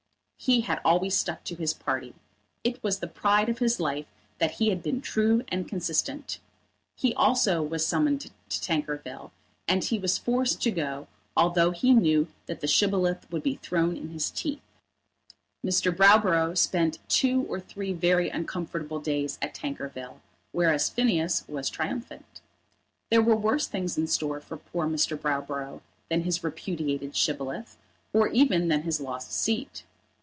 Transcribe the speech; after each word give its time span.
He 0.43 0.61
had 0.61 0.81
always 0.83 1.15
stuck 1.15 1.43
to 1.43 1.55
his 1.55 1.71
party. 1.71 2.15
It 2.63 2.81
was 2.81 2.97
the 2.97 3.05
pride 3.07 3.47
of 3.47 3.59
his 3.59 3.79
life 3.79 4.07
that 4.39 4.53
he 4.53 4.69
had 4.69 4.81
been 4.81 4.99
true 4.99 5.43
and 5.49 5.67
consistent. 5.67 6.39
He 6.95 7.13
also 7.13 7.61
was 7.61 7.85
summoned 7.85 8.21
to 8.21 8.31
Tankerville, 8.49 9.31
and 9.67 9.83
he 9.83 9.99
was 9.99 10.17
forced 10.17 10.59
to 10.63 10.71
go, 10.71 11.07
although 11.37 11.69
he 11.69 11.93
knew 11.93 12.27
that 12.47 12.59
the 12.59 12.65
Shibboleth 12.67 13.29
would 13.31 13.43
be 13.43 13.57
thrown 13.57 13.95
in 13.95 14.09
his 14.09 14.31
teeth. 14.31 14.63
Mr. 15.63 15.95
Browborough 15.95 16.57
spent 16.57 17.07
two 17.07 17.43
or 17.43 17.59
three 17.59 17.93
very 17.93 18.29
uncomfortable 18.31 18.99
days 18.99 19.37
at 19.43 19.53
Tankerville, 19.53 20.21
whereas 20.53 20.89
Phineas 20.89 21.47
was 21.47 21.69
triumphant. 21.69 22.41
There 23.11 23.21
were 23.21 23.35
worse 23.35 23.67
things 23.67 23.95
in 23.95 24.07
store 24.07 24.41
for 24.41 24.57
poor 24.57 24.87
Mr. 24.87 25.15
Browborough 25.15 25.81
than 26.09 26.23
his 26.23 26.43
repudiated 26.43 27.15
Shibboleth, 27.15 27.77
or 28.11 28.29
even 28.29 28.69
than 28.69 28.81
his 28.81 28.99
lost 28.99 29.31
seat. 29.31 29.83